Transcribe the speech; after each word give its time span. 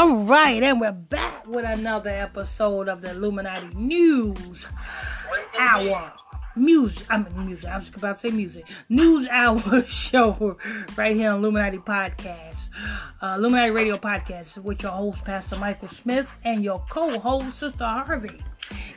All 0.00 0.16
right, 0.24 0.62
and 0.62 0.80
we're 0.80 0.92
back 0.92 1.46
with 1.46 1.66
another 1.66 2.08
episode 2.08 2.88
of 2.88 3.02
the 3.02 3.10
Illuminati 3.10 3.68
News 3.74 4.66
Hour. 5.58 6.14
Music, 6.56 7.06
I 7.10 7.18
mean 7.18 7.46
music. 7.48 7.68
I 7.68 7.76
was 7.76 7.90
about 7.94 8.18
to 8.18 8.20
say 8.20 8.34
music. 8.34 8.64
News 8.88 9.28
Hour 9.28 9.84
show 9.86 10.56
right 10.96 11.14
here 11.14 11.30
on 11.32 11.40
Illuminati 11.40 11.76
Podcast, 11.76 12.70
uh, 13.20 13.34
Illuminati 13.36 13.72
Radio 13.72 13.98
Podcast, 13.98 14.56
with 14.62 14.82
your 14.82 14.92
host 14.92 15.22
Pastor 15.22 15.56
Michael 15.56 15.88
Smith 15.88 16.32
and 16.44 16.64
your 16.64 16.82
co-host 16.88 17.58
Sister 17.58 17.84
Harvey. 17.84 18.42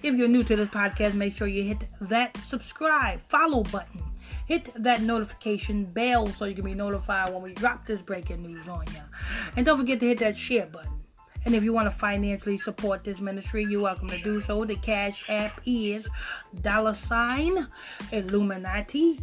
If 0.04 0.16
you're 0.16 0.30
new 0.30 0.46
to 0.46 0.56
this 0.56 0.70
podcast, 0.70 1.16
make 1.16 1.36
sure 1.36 1.48
you 1.48 1.64
hit 1.64 1.84
that 2.00 2.38
subscribe, 2.38 3.20
follow 3.28 3.64
button 3.64 4.04
hit 4.46 4.72
that 4.76 5.02
notification 5.02 5.86
bell 5.86 6.28
so 6.28 6.46
you 6.46 6.56
can 6.56 6.66
be 6.66 6.74
notified 6.74 7.34
when 7.34 7.42
we 7.42 7.54
drop 7.54 7.86
this 7.86 8.02
breaking 8.02 8.42
news 8.42 8.68
on 8.68 8.86
you. 8.94 9.02
And 9.56 9.66
don't 9.66 9.78
forget 9.78 10.00
to 10.02 10.08
hit 10.08 10.20
that 10.20 10.38
share 10.38 10.68
button. 10.68 10.93
And 11.46 11.56
if 11.56 11.64
you 11.64 11.74
want 11.74 11.92
to 11.92 11.96
financially 11.96 12.58
support 12.58 13.04
this 13.04 13.20
ministry, 13.20 13.64
you're 13.64 13.82
welcome 13.82 14.08
to 14.10 14.18
do 14.20 14.42
so. 14.42 14.64
The 14.64 14.76
Cash 14.78 15.24
App 15.28 15.62
is 15.66 16.08
dollar 16.62 16.94
sign 16.94 17.68
Illuminati 18.12 19.20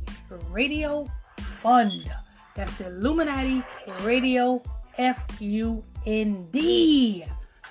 Radio 0.51 1.11
Fund. 1.39 2.11
That's 2.55 2.81
Illuminati 2.81 3.63
Radio 4.03 4.63
F 4.99 5.41
U 5.41 5.83
N 6.07 6.47
D. 6.51 7.25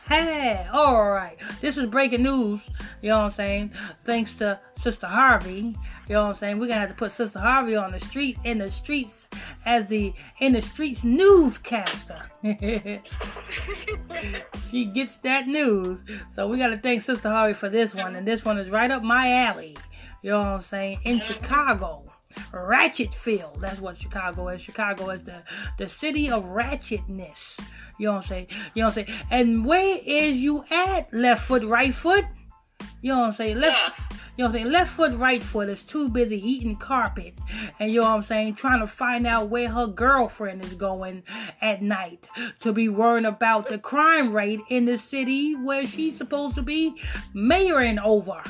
Hey, 0.08 0.68
all 0.74 1.12
right. 1.12 1.38
This 1.62 1.78
is 1.78 1.86
breaking 1.86 2.24
news. 2.24 2.62
You 3.04 3.10
know 3.10 3.18
what 3.20 3.26
I'm 3.26 3.32
saying? 3.32 3.74
Thanks 4.04 4.34
to 4.36 4.60
Sister 4.76 5.06
Harvey. 5.06 5.76
You 6.10 6.16
know 6.16 6.24
what 6.24 6.30
I'm 6.30 6.36
saying? 6.36 6.58
We're 6.58 6.68
gonna 6.68 6.80
have 6.80 6.90
to 6.90 6.96
put 6.96 7.12
Sister 7.12 7.38
Harvey 7.38 7.76
on 7.76 7.92
the 7.92 8.00
street 8.00 8.40
in 8.44 8.58
the 8.58 8.72
streets 8.72 9.28
as 9.64 9.86
the 9.86 10.12
in 10.40 10.54
the 10.54 10.62
streets 10.62 11.04
newscaster. 11.04 12.20
she 14.72 14.86
gets 14.86 15.18
that 15.18 15.48
news. 15.48 16.04
So 16.34 16.48
we 16.48 16.58
gotta 16.58 16.78
thank 16.78 17.04
Sister 17.04 17.30
Harvey 17.30 17.54
for 17.54 17.70
this 17.70 17.94
one. 17.94 18.16
And 18.16 18.28
this 18.28 18.44
one 18.44 18.58
is 18.58 18.72
right 18.72 18.90
up 18.90 19.04
my 19.04 19.32
alley. 19.34 19.78
You 20.24 20.32
know 20.32 20.40
what 20.40 20.48
I'm 20.48 20.62
saying? 20.64 20.98
In 21.04 21.20
Chicago. 21.20 22.04
Ratchetville. 22.52 23.60
That's 23.60 23.80
what 23.80 23.98
Chicago 23.98 24.48
is. 24.48 24.62
Chicago 24.62 25.10
is 25.10 25.24
the, 25.24 25.44
the 25.78 25.88
city 25.88 26.32
of 26.32 26.44
ratchetness. 26.46 27.60
You 28.00 28.08
know 28.08 28.14
what 28.14 28.24
I'm 28.24 28.24
saying? 28.24 28.48
You 28.74 28.82
know 28.82 28.88
what 28.88 28.98
I'm 28.98 29.06
saying? 29.06 29.20
And 29.30 29.66
where 29.66 30.00
is 30.04 30.38
you 30.38 30.64
at? 30.72 31.14
Left 31.14 31.46
foot, 31.46 31.64
right 31.64 31.94
foot? 31.94 32.26
You 33.02 33.14
know 33.14 33.20
what 33.20 33.28
I'm 33.28 33.34
saying? 33.34 33.58
Left 33.60 34.09
you 34.40 34.46
know 34.46 34.52
what 34.52 34.56
I'm 34.56 34.62
saying? 34.62 34.72
Left 34.72 34.92
foot, 34.92 35.14
right 35.16 35.44
foot 35.44 35.68
is 35.68 35.84
too 35.84 36.08
busy 36.08 36.38
eating 36.38 36.78
carpet. 36.78 37.34
And 37.78 37.92
you 37.92 38.00
know 38.00 38.06
what 38.08 38.16
I'm 38.16 38.24
saying? 38.24 38.56
Trying 38.56 38.80
to 38.80 38.88
find 38.88 39.28
out 39.28 39.50
where 39.50 39.68
her 39.68 39.86
girlfriend 39.86 40.64
is 40.64 40.76
going 40.76 41.24
at 41.60 41.82
night 41.82 42.30
to 42.62 42.72
be 42.72 42.88
worrying 42.88 43.26
about 43.26 43.68
the 43.68 43.78
crime 43.78 44.32
rate 44.32 44.62
in 44.70 44.86
the 44.86 44.98
city 44.98 45.56
where 45.56 45.86
she's 45.86 46.16
supposed 46.16 46.56
to 46.56 46.62
be 46.62 46.96
mayoring 47.36 48.02
over. 48.02 48.42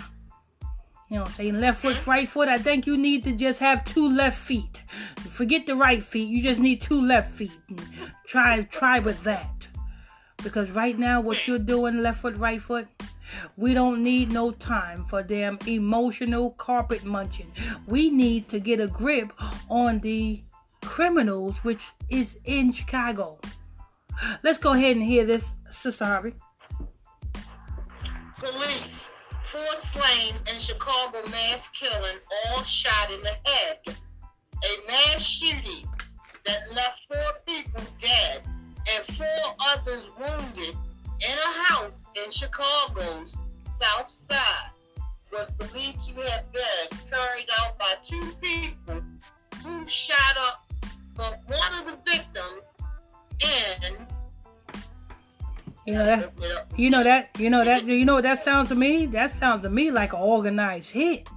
You 1.09 1.15
know 1.15 1.21
what 1.21 1.29
I'm 1.29 1.33
saying? 1.33 1.59
Left 1.59 1.81
foot, 1.81 2.05
right 2.05 2.29
foot. 2.29 2.49
I 2.49 2.59
think 2.59 2.85
you 2.85 2.95
need 2.95 3.23
to 3.23 3.31
just 3.31 3.57
have 3.57 3.83
two 3.83 4.07
left 4.09 4.37
feet. 4.37 4.83
Forget 5.31 5.65
the 5.65 5.75
right 5.75 6.03
feet. 6.03 6.29
You 6.29 6.43
just 6.43 6.59
need 6.59 6.83
two 6.83 7.01
left 7.01 7.31
feet. 7.31 7.59
try 8.27 8.61
try 8.61 8.99
with 8.99 9.23
that. 9.23 9.67
Because 10.43 10.69
right 10.69 10.99
now 10.99 11.19
what 11.19 11.47
you're 11.47 11.57
doing, 11.57 12.03
left 12.03 12.21
foot, 12.21 12.37
right 12.37 12.61
foot, 12.61 12.87
we 13.57 13.73
don't 13.73 14.03
need 14.03 14.31
no 14.31 14.51
time 14.51 15.03
for 15.03 15.23
them 15.23 15.59
emotional 15.67 16.51
carpet 16.51 17.03
munching. 17.03 17.51
We 17.87 18.09
need 18.09 18.49
to 18.49 18.59
get 18.59 18.79
a 18.79 18.87
grip 18.87 19.31
on 19.69 19.99
the 19.99 20.43
criminals, 20.81 21.63
which 21.63 21.89
is 22.09 22.37
in 22.45 22.71
Chicago. 22.71 23.39
Let's 24.43 24.57
go 24.57 24.73
ahead 24.73 24.95
and 24.95 25.05
hear 25.05 25.25
this, 25.25 25.53
Harvey. 25.99 26.33
Police, 28.37 29.07
four 29.51 29.61
slain 29.93 30.35
in 30.51 30.59
Chicago 30.59 31.21
mass 31.29 31.61
killing, 31.73 32.17
all 32.47 32.63
shot 32.63 33.11
in 33.11 33.21
the 33.21 33.35
head. 33.45 33.79
A 33.87 34.87
mass 34.87 35.21
shooting 35.21 35.85
that 36.45 36.59
left 36.73 37.01
four 37.07 37.33
people 37.45 37.83
dead 37.99 38.43
and 38.45 39.17
four 39.17 39.55
others 39.67 40.03
wounded 40.19 40.75
in 41.21 41.37
a 41.37 41.63
house 41.63 41.99
in 42.15 42.31
Chicago's 42.31 43.35
South 43.75 44.09
Side 44.09 44.71
was 45.31 45.49
believed 45.51 46.03
to 46.03 46.13
have 46.21 46.51
been 46.51 46.97
carried 47.09 47.47
out 47.59 47.77
by 47.77 47.95
two 48.03 48.21
people 48.41 49.01
who 49.63 49.87
shot 49.87 50.37
up 50.37 50.65
one 51.15 51.73
of 51.79 51.85
the 51.85 51.97
victims 52.09 52.63
and 53.41 54.05
you 55.85 55.93
know 55.93 56.05
that 56.05 56.31
you 56.77 56.89
know 56.89 57.03
that 57.03 57.29
you 57.39 57.49
know 57.49 57.63
that 57.65 57.83
you 57.85 58.05
know 58.05 58.15
what 58.15 58.23
that 58.23 58.43
sounds 58.43 58.69
to 58.69 58.75
me? 58.75 59.07
That 59.07 59.31
sounds 59.31 59.63
to 59.63 59.69
me 59.69 59.91
like 59.91 60.13
an 60.13 60.19
organized 60.19 60.91
hit. 60.91 61.27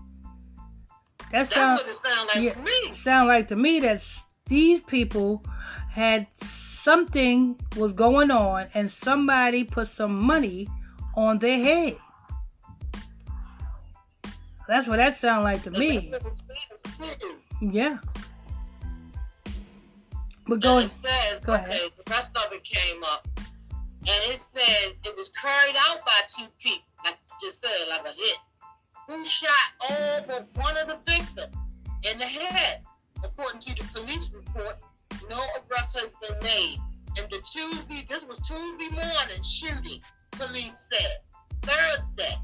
That 1.30 1.50
sounds 1.50 1.80
sound 2.02 2.28
like 2.34 2.42
yeah, 2.42 2.52
to 2.52 2.60
me. 2.60 2.92
Sound 2.92 3.28
like 3.28 3.48
to 3.48 3.56
me 3.56 3.80
that 3.80 4.02
these 4.46 4.82
people 4.82 5.42
had 5.90 6.26
something 6.82 7.56
was 7.76 7.92
going 7.92 8.30
on 8.30 8.66
and 8.74 8.90
somebody 8.90 9.62
put 9.62 9.86
some 9.86 10.20
money 10.20 10.68
on 11.14 11.38
their 11.38 11.58
head. 11.58 11.96
That's 14.66 14.88
what 14.88 14.96
that 14.96 15.16
sounds 15.16 15.44
like 15.44 15.62
to 15.62 15.70
me. 15.70 16.12
Yeah. 17.60 17.98
But 20.48 20.60
go, 20.60 20.78
and 20.78 20.90
it 20.90 20.94
says, 20.94 21.40
go 21.44 21.54
okay, 21.54 21.64
ahead. 21.64 21.90
the 22.04 22.10
rest 22.10 22.30
of 22.36 22.52
it 22.52 22.64
came 22.64 23.04
up. 23.04 23.28
And 23.38 24.32
it 24.32 24.40
says 24.40 24.94
it 25.04 25.16
was 25.16 25.28
carried 25.40 25.76
out 25.88 26.04
by 26.04 26.12
two 26.36 26.46
people, 26.60 26.82
like 27.04 27.16
you 27.40 27.48
just 27.48 27.62
said, 27.62 27.88
like 27.88 28.00
a 28.00 28.12
hit, 28.12 28.36
who 29.06 29.24
shot 29.24 29.50
all 29.88 30.24
but 30.26 30.48
one 30.54 30.76
of 30.76 30.88
the 30.88 30.98
victims 31.06 31.54
in 32.02 32.18
the 32.18 32.24
head. 32.24 32.80
According 33.22 33.60
And 36.44 37.30
the 37.30 37.40
Tuesday, 37.52 38.04
this 38.08 38.24
was 38.24 38.40
Tuesday 38.48 38.88
morning 38.90 39.42
shooting, 39.44 40.00
police 40.32 40.72
said. 40.90 41.18
Thursday, 41.62 42.36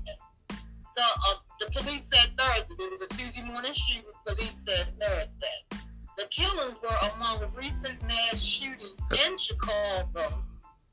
the, 0.48 1.02
uh, 1.02 1.34
the 1.58 1.66
police 1.72 2.02
said 2.12 2.30
Thursday. 2.38 2.74
There 2.78 2.90
was 2.90 3.00
a 3.02 3.08
Tuesday 3.16 3.42
morning 3.42 3.72
shooting, 3.72 4.04
police 4.24 4.54
said 4.64 4.86
Thursday. 5.00 5.82
The 6.16 6.26
killings 6.30 6.76
were 6.80 6.94
among 7.14 7.42
recent 7.56 8.00
mass 8.06 8.40
shootings 8.40 9.00
in 9.26 9.36
Chicago, 9.36 10.44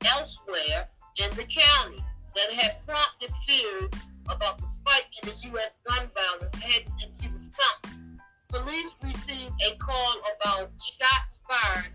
elsewhere 0.04 0.88
in 1.18 1.30
the 1.36 1.44
county, 1.44 2.04
that 2.34 2.52
had 2.54 2.84
prompted 2.86 3.30
fears 3.46 3.90
about 4.28 4.58
the 4.58 4.66
spike 4.66 5.06
in 5.22 5.28
the 5.28 5.36
U.S. 5.50 5.76
gun 5.88 6.10
violence 6.12 6.56
heading 6.60 6.92
into 7.00 7.32
the 7.32 7.44
summer. 7.54 8.18
Police 8.48 8.92
received 9.04 9.54
a 9.64 9.76
call 9.76 10.14
about 10.40 10.72
shots 10.80 11.38
fired 11.48 11.92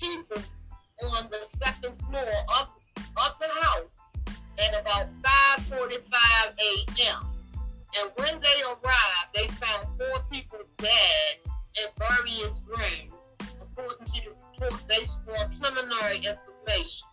people 0.00 0.42
on 1.02 1.28
the 1.30 1.46
second 1.46 1.96
floor 1.98 2.26
of, 2.58 2.68
of 2.96 3.32
the 3.40 3.48
house 3.60 3.96
at 4.58 4.80
about 4.80 5.08
5.45 5.70 5.98
a.m. 6.58 7.26
And 7.98 8.10
when 8.16 8.40
they 8.40 8.62
arrived, 8.62 9.30
they 9.34 9.48
found 9.48 9.86
four 9.98 10.22
people 10.30 10.58
dead 10.78 11.38
in 11.76 11.86
various 11.98 12.60
rooms. 12.66 13.14
According 13.60 14.06
to 14.06 14.12
the 14.12 14.30
report, 14.30 14.88
based 14.88 15.18
on 15.38 15.58
preliminary 15.58 16.16
information, 16.16 17.08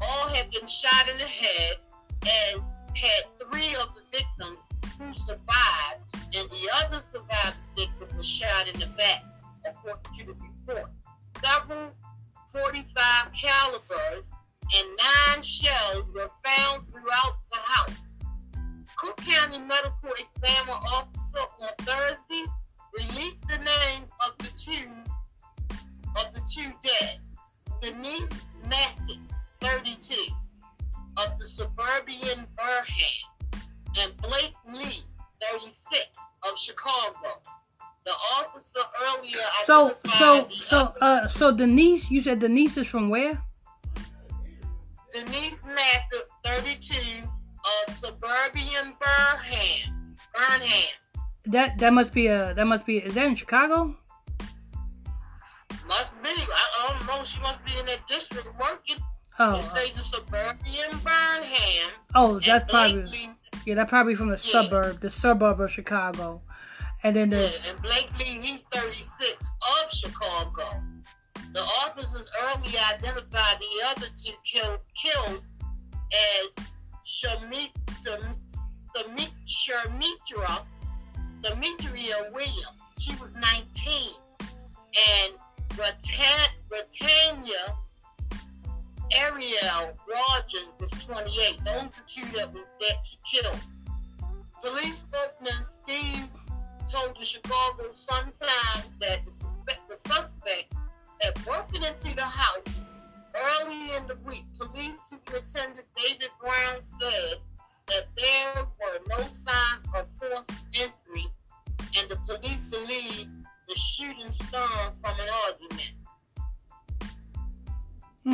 all 0.00 0.28
had 0.28 0.50
been 0.50 0.66
shot 0.66 1.08
in 1.10 1.18
the 1.18 1.24
head, 1.24 1.76
as 2.22 2.60
had 2.94 3.24
three 3.38 3.74
of 3.76 3.88
the 3.94 4.02
victims 4.12 4.58
who 4.98 5.12
survived, 5.14 6.02
and 6.34 6.48
the 6.50 6.70
other 6.84 7.00
surviving 7.00 7.60
victim 7.76 8.16
was 8.16 8.26
shot 8.26 8.68
in 8.72 8.78
the 8.80 8.86
back, 8.96 9.24
according 9.64 10.02
to 10.18 10.24
the 10.26 10.34
report. 10.66 10.90
Several 11.42 11.90
45 12.62 13.32
calibers 13.32 14.24
and 14.74 14.88
nine 14.96 15.42
shells 15.42 16.04
were 16.14 16.30
found 16.42 16.86
throughout 16.88 17.36
the 17.52 17.58
house. 17.58 17.96
Cook 18.96 19.16
County 19.18 19.58
Medical 19.58 20.10
Examiner 20.18 20.72
Officer 20.72 21.44
on 21.60 21.68
Thursday 21.80 22.44
released 22.98 23.42
the 23.48 23.58
names 23.58 24.10
of 24.26 24.38
the 24.38 24.50
two 24.56 24.88
of 26.16 26.32
the 26.32 26.40
two 26.50 26.72
dead. 26.82 27.18
Denise 27.82 28.40
Mathis, 28.70 29.18
32, 29.60 30.14
of 31.18 31.38
the 31.38 31.44
suburban 31.46 32.46
Burnham, 32.56 33.62
and 33.98 34.16
Blake 34.16 34.54
Lee, 34.72 35.04
36, 35.42 36.18
of 36.42 36.58
Chicago. 36.58 37.42
The 38.06 38.12
officer 38.12 38.84
earlier 39.02 39.38
So 39.66 39.96
so 40.18 40.48
so 40.60 40.94
uh 41.00 41.26
so 41.26 41.50
Denise, 41.50 42.08
you 42.08 42.22
said 42.22 42.38
Denise 42.38 42.76
is 42.76 42.86
from 42.86 43.10
where? 43.10 43.36
Denise 45.12 45.60
Mathis, 45.66 46.28
32, 46.44 46.94
of 47.88 47.96
suburban 47.96 48.94
Burnham. 49.00 50.16
Burnham. 50.34 50.90
That 51.46 51.78
that 51.78 51.92
must 51.92 52.12
be 52.12 52.28
a 52.28 52.54
that 52.54 52.66
must 52.66 52.86
be 52.86 52.98
is 52.98 53.14
that 53.14 53.26
in 53.26 53.34
Chicago? 53.34 53.96
Must 55.88 56.12
be. 56.22 56.28
I, 56.28 56.44
I 56.84 56.98
don't 56.98 57.06
know. 57.06 57.24
She 57.24 57.40
must 57.40 57.64
be 57.64 57.72
in 57.78 57.86
that 57.86 58.06
district 58.08 58.48
working. 58.60 58.96
Oh, 59.38 59.58
It 59.58 59.64
say 59.74 59.92
the 59.96 60.02
suburban 60.02 60.58
Burnham. 61.04 61.90
oh, 62.14 62.40
that's 62.44 62.70
probably 62.70 63.30
yeah, 63.66 63.74
that's 63.74 63.90
probably 63.90 64.14
from 64.14 64.28
the 64.28 64.40
Yeah. 64.44 64.52
suburb, 64.62 65.00
the 65.00 65.10
suburb 65.10 65.60
of 65.60 65.70
Chicago, 65.72 66.42
and 67.02 67.16
then 67.16 67.30
yeah, 67.30 67.38
the 67.38 67.68
and 67.70 67.82
Blakely, 67.82 68.40
he's 68.40 68.60
36 68.72 69.42
of 69.42 69.92
Chicago. 69.92 70.82
The 71.52 71.60
officers 71.60 72.28
early 72.42 72.76
identified 72.78 73.58
the 73.58 73.88
other 73.88 74.06
two 74.22 74.32
killed, 74.44 74.80
killed 75.00 75.42
as 76.12 76.66
Shamit, 77.06 77.70
Sham- 78.04 78.36
Shamit, 78.94 79.32
Shamitra, 79.46 80.64
Demetria 81.42 82.30
Williams. 82.32 82.80
She 82.98 83.12
was 83.12 83.32
19. 83.34 84.12
And 85.20 85.34
Britannia, 86.68 87.76
Ariel 89.14 89.96
Rogers 90.08 90.68
was 90.80 90.90
28. 91.04 91.64
Those 91.64 91.74
are 91.74 91.90
two 92.08 92.24
that, 92.36 92.52
was, 92.52 92.64
that 92.80 92.96
he 93.04 93.40
killed. 93.40 93.60
Police 94.62 94.98
spokesman 94.98 95.64
Steve 95.82 96.28
told 96.90 97.16
the 97.18 97.24
Chicago 97.24 97.90
Sun-Times 97.94 98.88
that 99.00 99.24
the 99.24 99.32
suspect, 99.32 99.88
the 99.88 99.96
suspect 100.08 100.74
had 101.20 101.44
broken 101.44 101.82
into 101.82 102.14
the 102.14 102.22
house 102.22 102.62
early 103.34 103.94
in 103.94 104.06
the 104.06 104.16
week. 104.24 104.44
Police 104.58 104.96
Superintendent 105.10 105.86
David 105.96 106.30
Brown 106.40 106.80
said 106.82 107.34
that 107.88 108.06
there 108.16 108.64
were 108.64 109.00
no 109.08 109.18
signs 109.32 109.84
of 109.94 110.06
forced 110.18 110.50
entry, 110.74 111.26
and 111.98 112.08
the 112.08 112.16
police 112.26 112.60
believe 112.70 113.28
the 113.68 113.74
shooting 113.74 114.30
stemmed 114.30 114.94
from 115.02 115.14
an 115.20 115.28
argument. 115.46 115.90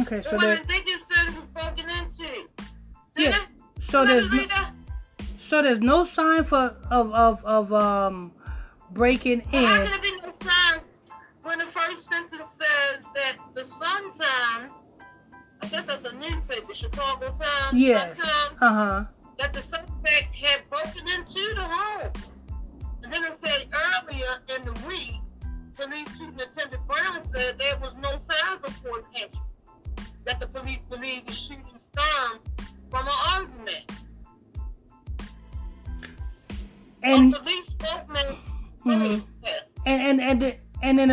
okay, 0.01 0.23
so 0.23 0.37
well, 0.37 0.59
they 0.69 0.81
just 0.81 1.05
said 1.11 1.29
it 1.29 1.35
was 1.35 1.45
broken 1.53 1.89
into. 1.89 2.49
Yeah, 3.17 3.39
so 3.79 4.05
there's 4.07 4.31
no, 4.31 4.47
so 5.39 5.63
there's 5.63 5.81
no 5.81 6.05
sign 6.05 6.45
for 6.45 6.77
of 6.91 7.13
of 7.13 7.45
of 7.45 7.73
um 7.73 8.33
breaking 8.95 9.43
Well, 9.53 9.67
how 9.67 9.83
in. 9.83 9.89
can 9.89 9.91
there 9.91 10.01
be 10.13 10.17
no 10.23 10.33
signs 10.43 10.83
when 11.43 11.59
the 11.59 11.67
first 11.67 12.09
sentence 12.09 12.43
says 12.59 13.05
that 13.15 13.37
the 13.55 13.65
Sun 13.65 14.13
Times, 14.15 14.73
I 15.63 15.67
guess 15.69 15.85
that's 15.87 16.05
a 16.05 16.13
newspaper, 16.15 16.75
Chicago 16.75 17.29
Times, 17.39 17.79
Yes. 17.79 18.19
Uh 18.21 18.69
huh. 18.69 19.05
that 19.39 19.53
the 19.53 19.61
suspect 19.61 20.35
had 20.35 20.63
broken 20.71 21.07
into 21.09 21.55
the 21.55 21.63
home. 21.63 22.13
And 23.03 23.13
then 23.13 23.25
it 23.25 23.37
said 23.45 23.67
earlier 23.73 24.39
in 24.57 24.65
the 24.65 24.73
week, 24.87 25.15
police 25.75 26.09
superintendent 26.19 26.87
Brown 26.87 27.23
said 27.35 27.59
there 27.59 27.77
was 27.79 27.92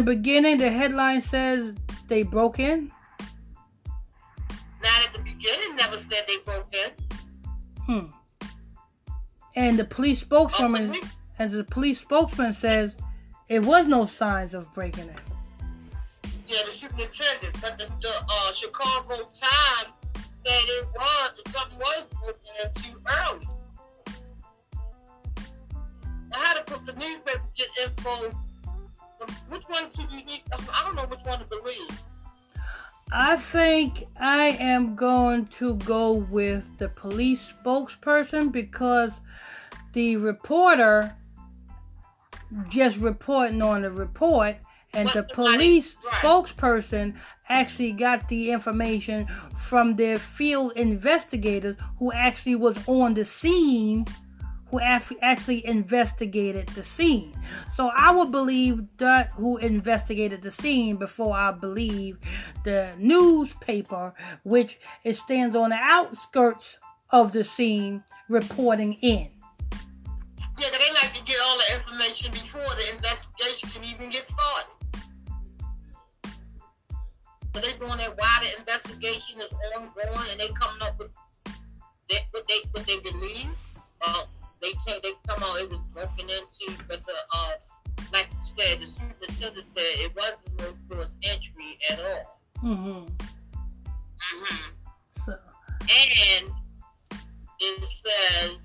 the, 0.06 0.12
and 0.12 0.16
in 0.16 0.16
the 0.16 0.16
beginning, 0.16 0.58
the 0.58 0.70
headline 0.72 1.22
says 1.22 1.76
they 2.08 2.24
broke 2.24 2.60
in. 2.60 2.92
not 4.82 5.08
at 5.08 5.14
the 5.14 5.20
beginning 5.20 5.76
never 5.76 5.98
said 5.98 6.26
they 6.28 6.38
broke 6.46 6.74
in. 6.74 6.92
Hmm. 7.86 8.48
And 9.56 9.78
the 9.78 9.86
police 9.86 10.22
spokeswoman, 10.22 10.88
police- 10.88 11.06
and 11.38 11.52
the 11.52 11.64
police 11.64 12.00
spokesman 12.00 12.54
says 12.54 12.96
it 13.48 13.64
was 13.64 13.86
no 13.88 14.06
signs 14.06 14.54
of 14.54 14.72
breaking 14.74 15.10
in. 15.10 15.16
Yeah, 16.48 16.60
the 16.66 16.72
superintendent, 16.72 17.56
but 17.62 17.78
the, 17.78 17.86
the 18.02 18.14
uh, 18.28 18.54
Chicago 18.54 19.30
Times 19.40 19.94
said 20.46 20.64
it 20.68 20.88
was 20.96 21.32
that 21.36 21.52
something 21.52 21.80
was 21.80 22.04
broken 22.12 22.40
in 22.64 22.74
too 22.82 23.02
early. 23.08 23.48
I 26.32 26.38
had 26.38 26.54
to 26.66 26.74
put 26.74 26.86
the 26.86 26.94
newspaper 26.94 27.42
get 27.56 27.68
info. 27.84 28.32
Which 29.50 29.64
one 29.68 29.90
do 29.96 30.04
you 30.04 30.26
need? 30.26 30.44
I 30.52 30.84
don't 30.84 30.96
know 30.96 31.06
which 31.06 31.20
one 31.24 31.40
to 31.40 31.46
believe. 31.46 32.02
I 33.12 33.38
think 33.38 34.06
I 34.20 34.50
am 34.60 34.96
going 34.96 35.48
to 35.58 35.76
go 35.78 36.14
with 36.14 36.78
the 36.78 36.90
police 36.90 37.54
spokesperson 37.54 38.52
because 38.52 39.12
the 39.94 40.18
reporter 40.18 41.16
just 42.70 42.98
reporting 42.98 43.62
on 43.62 43.82
the 43.82 43.92
report 43.92 44.58
and 44.94 45.10
But 45.14 45.14
the 45.28 45.34
police 45.34 45.96
right. 46.04 46.14
spokesperson 46.16 47.16
actually 47.48 47.92
got 47.92 48.28
the 48.28 48.52
information 48.52 49.28
from 49.58 49.94
their 49.94 50.18
field 50.18 50.74
investigators 50.76 51.76
who 51.98 52.12
actually 52.12 52.56
was 52.56 52.78
on 52.88 53.14
the 53.14 53.26
scene 53.26 54.06
who 54.72 54.80
actually 54.80 55.66
investigated 55.66 56.68
the 56.70 56.84
scene. 56.84 57.34
So 57.76 57.92
I 57.96 58.12
would 58.12 58.32
believe 58.32 58.86
that 58.98 59.32
who 59.32 59.58
investigated 59.58 60.42
the 60.42 60.52
scene 60.52 60.98
before 60.98 61.36
I 61.36 61.52
believe 61.52 62.18
the 62.64 62.96
newspaper, 63.00 64.14
which 64.44 64.80
it 65.04 65.16
stands 65.16 65.56
on 65.56 65.72
the 65.72 65.80
outskirts 65.80 66.78
of 67.10 67.32
the 67.34 67.44
scene, 67.44 68.04
reporting 68.28 68.94
in. 69.02 69.32
Yeah, 70.60 70.68
they 70.72 70.94
like 70.94 71.14
to 71.16 71.24
get 71.24 71.38
all 71.44 71.58
the 71.58 71.76
information 71.78 72.32
before 72.32 72.76
the 72.76 72.94
investigation 72.94 73.70
can 73.70 73.84
even 73.84 74.10
get 74.10 74.28
started. 74.28 74.70
So 77.56 77.62
they 77.62 77.74
doing 77.78 77.98
that 77.98 78.16
while 78.18 78.42
the 78.42 78.60
investigation 78.60 79.42
is 79.42 79.52
ongoing, 79.76 80.30
and 80.30 80.40
they 80.40 80.50
coming 80.50 80.82
up 80.82 81.00
with 81.00 81.10
what 82.32 82.48
they 82.48 82.60
what 82.72 82.86
they 82.86 83.00
believe. 83.00 83.50
Uh, 84.02 84.24
they 84.62 84.74
say 84.86 85.00
they 85.02 85.12
come 85.28 85.44
out 85.44 85.60
it 85.60 85.70
was 85.70 85.80
broken 85.94 86.30
into, 86.30 86.84
but 86.88 87.06
the 87.06 87.14
uh, 87.34 87.52
like 88.14 88.28
you 88.32 88.64
said, 88.64 88.80
the 88.80 88.88
superintendent 88.88 89.68
said 89.76 89.84
it 90.00 90.16
wasn't 90.16 90.60
no 90.60 90.96
forced 90.96 91.18
entry 91.24 91.78
at 91.90 92.00
all. 92.00 92.40
hmm 92.60 93.06
hmm 94.22 94.56
So, 95.26 95.38
And 95.82 96.50
it 97.60 97.88
says 97.88 98.58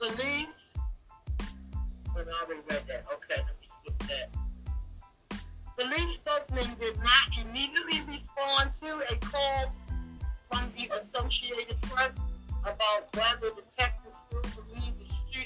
police. 0.00 0.48
Oh, 2.18 2.22
no, 2.22 2.32
I 2.32 2.44
already 2.44 2.62
read 2.70 2.82
that. 2.88 3.04
Okay, 3.12 3.42
let 3.42 3.60
me 3.60 3.68
skip 3.82 3.98
that. 4.08 4.30
Police 5.78 6.14
spokesman 6.14 6.74
did 6.80 6.96
not 6.98 7.38
immediately 7.38 8.00
respond 8.08 8.70
to 8.80 9.02
a 9.12 9.16
call 9.16 9.72
from 10.50 10.72
the 10.76 10.88
Associated 10.96 11.78
Press 11.82 12.12
about 12.62 13.14
whether 13.14 13.54
detectives 13.54 14.16
still 14.26 14.40
believe 14.40 14.55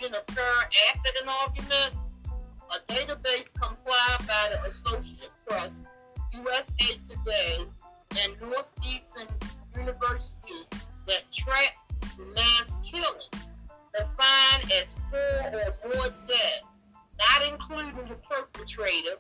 shooting 0.01 0.15
occurred 0.15 0.67
after 0.89 1.11
an 1.23 1.29
argument. 1.29 1.95
A 2.71 2.93
database 2.93 3.53
compiled 3.55 4.27
by 4.27 4.51
the 4.53 4.69
Associated 4.69 5.31
Press, 5.49 5.73
USA 6.33 6.99
Today, 7.09 7.65
and 8.23 8.41
Northeastern 8.41 9.27
University 9.77 10.67
that 11.07 11.23
tracks 11.33 11.77
mass 12.35 12.77
killings 12.89 13.29
defined 13.93 14.73
as 14.73 14.87
four 15.11 15.53
or 15.53 15.95
more 15.95 16.15
dead, 16.29 16.61
not 17.19 17.49
including 17.51 18.09
the 18.09 18.17
perpetrator, 18.29 19.17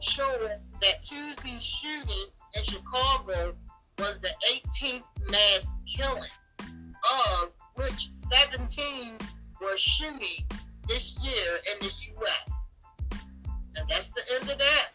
showing 0.00 0.58
that 0.80 1.02
Tuesday's 1.02 1.62
shooting 1.62 2.26
in 2.54 2.62
Chicago 2.62 3.54
was 3.98 4.20
the 4.20 4.30
18th 4.52 5.02
mass 5.30 5.66
killing, 5.86 6.28
of 7.40 7.50
which 7.76 8.08
17 8.30 9.18
were 9.62 9.76
shooting 9.76 10.44
this 10.88 11.16
year 11.22 11.60
in 11.72 11.78
the 11.80 11.92
U.S. 12.16 13.20
And 13.76 13.88
that's 13.88 14.08
the 14.08 14.22
end 14.34 14.50
of 14.50 14.58
that. 14.58 14.88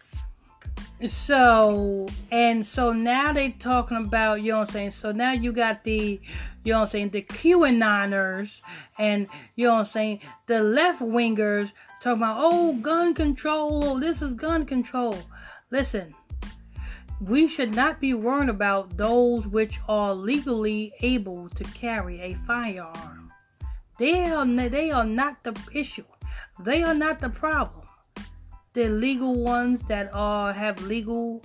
So 1.08 2.08
and 2.32 2.66
so 2.66 2.92
now 2.92 3.32
they 3.32 3.52
talking 3.52 3.98
about 3.98 4.42
you 4.42 4.52
know 4.52 4.60
what 4.60 4.70
I'm 4.70 4.74
saying. 4.74 4.92
So 4.92 5.12
now 5.12 5.32
you 5.32 5.52
got 5.52 5.84
the 5.84 6.20
you 6.64 6.74
know 6.74 6.80
what 6.80 6.86
I'm 6.86 6.90
saying 6.90 7.10
the 7.12 7.22
QAnoners 7.22 8.60
and 8.98 9.28
you 9.56 9.68
know 9.68 9.74
what 9.74 9.80
I'm 9.82 9.86
saying 9.86 10.22
the 10.48 10.64
left 10.64 11.02
wingers 11.02 11.72
talking 12.02 12.24
about 12.24 12.38
oh 12.40 12.74
gun 12.74 13.14
control 13.14 13.84
oh 13.84 14.00
this 14.00 14.24
is 14.24 14.34
gun 14.34 14.66
control. 14.66 15.18
Listen, 15.70 16.16
we 17.22 17.48
should 17.48 17.76
not 17.76 18.00
be 18.00 18.14
worried 18.16 18.50
about 18.50 18.98
those 18.98 19.46
which 19.48 19.80
are 19.88 20.16
legally 20.16 20.94
able 21.02 21.50
to 21.50 21.64
carry 21.64 22.20
a 22.22 22.34
firearm. 22.48 23.17
They 24.00 24.26
are 24.26 24.46
they 24.46 24.92
are 24.92 25.06
not 25.06 25.44
the 25.44 25.60
issue. 25.74 26.06
They 26.60 26.84
are 26.84 26.94
not 26.94 27.20
the 27.20 27.30
problem 27.30 27.88
the 28.78 28.90
legal 28.90 29.34
ones 29.34 29.82
that 29.88 30.08
are 30.14 30.54
have 30.54 30.80
legal 30.84 31.42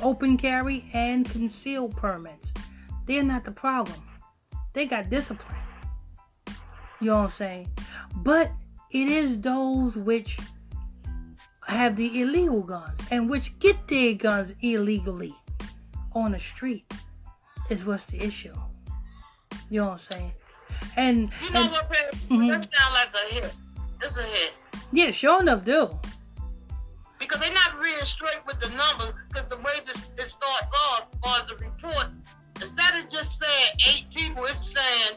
open 0.00 0.38
carry 0.38 0.82
and 0.94 1.28
concealed 1.30 1.94
permits. 1.94 2.54
They're 3.04 3.22
not 3.22 3.44
the 3.44 3.50
problem. 3.50 4.00
They 4.72 4.86
got 4.86 5.10
discipline. 5.10 5.58
You 7.02 7.08
know 7.08 7.16
what 7.16 7.24
I'm 7.24 7.30
saying? 7.32 7.68
But 8.16 8.50
it 8.90 9.08
is 9.08 9.38
those 9.42 9.94
which 9.94 10.38
have 11.66 11.96
the 11.96 12.22
illegal 12.22 12.62
guns 12.62 12.98
and 13.10 13.28
which 13.28 13.58
get 13.58 13.86
their 13.86 14.14
guns 14.14 14.54
illegally 14.62 15.34
on 16.14 16.32
the 16.32 16.40
street. 16.40 16.90
is 17.68 17.84
what's 17.84 18.04
the 18.04 18.24
issue. 18.24 18.54
You 19.68 19.80
know 19.80 19.84
what 19.88 19.92
I'm 19.92 19.98
saying? 19.98 20.32
And 20.96 21.30
You 21.42 21.50
know 21.50 21.62
and- 21.62 21.72
what, 21.72 21.90
Pat? 21.90 22.14
Mhm. 22.28 22.50
That 22.50 22.68
sound 22.76 22.94
like 22.94 23.08
a 23.14 23.34
hit. 23.34 23.54
It's 24.02 24.16
a 24.16 24.22
hit. 24.22 24.52
yeah, 24.92 25.10
sure 25.10 25.40
enough, 25.40 25.64
do. 25.64 25.98
Because 27.18 27.40
they're 27.40 27.52
not 27.54 27.78
real 27.80 28.04
straight 28.04 28.44
with 28.46 28.60
the 28.60 28.68
numbers. 28.70 29.14
Because 29.28 29.48
the 29.48 29.56
way 29.58 29.80
this 29.86 29.96
it 30.18 30.28
starts 30.28 30.66
off, 30.90 31.04
as 31.26 31.48
the 31.48 31.56
report, 31.56 32.08
instead 32.60 32.94
of 33.02 33.08
just 33.08 33.38
saying 33.40 33.70
eight 33.88 34.06
people, 34.14 34.44
it's 34.44 34.66
saying 34.66 35.16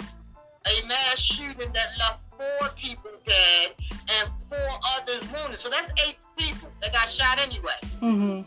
a 0.67 0.87
mass 0.87 1.19
shooting 1.19 1.71
that 1.73 1.87
left 1.99 2.19
four 2.29 2.69
people 2.77 3.11
dead 3.25 3.73
and 4.09 4.29
four 4.49 4.79
others 4.97 5.23
wounded. 5.31 5.59
So 5.59 5.69
that's 5.69 5.91
eight 6.07 6.17
people 6.37 6.71
that 6.81 6.93
got 6.93 7.09
shot 7.09 7.39
anyway. 7.39 7.73
Mm-hmm. 8.01 8.41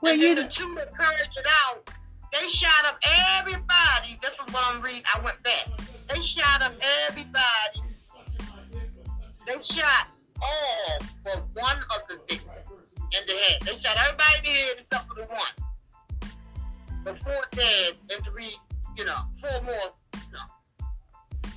Well, 0.00 0.12
and 0.14 0.22
you 0.22 0.34
the 0.34 0.44
two 0.48 0.74
that 0.76 0.96
carried 0.96 1.20
it 1.20 1.46
out, 1.66 1.90
they 2.32 2.48
shot 2.48 2.84
up 2.86 2.98
everybody. 3.38 4.18
This 4.22 4.32
is 4.34 4.52
what 4.52 4.64
I'm 4.66 4.80
reading. 4.82 5.02
I 5.14 5.20
went 5.20 5.42
back. 5.42 5.68
They 6.08 6.20
shot 6.22 6.62
up 6.62 6.72
everybody. 7.08 7.82
They 9.46 9.62
shot 9.62 10.08
all 10.42 10.98
but 11.24 11.44
one 11.54 11.76
of 11.76 12.02
the 12.08 12.16
victims 12.28 12.46
in 13.12 13.26
the 13.26 13.32
head. 13.32 13.62
They 13.62 13.72
shot 13.74 13.96
everybody 13.98 14.38
in 14.38 14.44
the 14.44 14.50
head 14.50 14.74
except 14.78 15.08
for 15.08 15.14
the 15.14 15.26
one. 15.26 15.54
The 17.04 17.14
four 17.24 17.42
dead 17.52 17.94
and 18.10 18.24
three, 18.24 18.56
you 18.96 19.04
know, 19.04 19.18
four 19.40 19.62
more. 19.62 19.74
You 20.14 20.32
know, 20.32 21.50